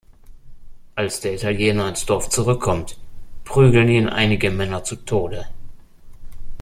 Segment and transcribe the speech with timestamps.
[0.95, 2.97] Als der Italiener ins Dorf zurückkommt,
[3.43, 5.45] prügeln ihn einige Männer zu Tode.